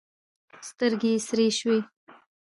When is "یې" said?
1.15-1.19